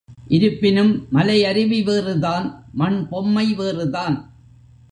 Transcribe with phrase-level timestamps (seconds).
[0.27, 2.65] இருப்பினும் மலையருவி வேறுதான்,
[2.77, 4.15] மண்பொம்மை வேறுதான்.